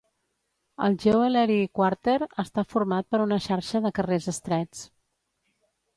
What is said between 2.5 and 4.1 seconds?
format per una xarxa de